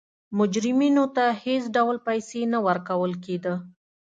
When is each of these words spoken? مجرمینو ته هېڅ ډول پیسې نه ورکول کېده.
مجرمینو 0.37 1.03
ته 1.15 1.25
هېڅ 1.43 1.63
ډول 1.75 1.97
پیسې 2.07 2.41
نه 2.53 2.59
ورکول 2.67 3.11
کېده. 3.25 3.53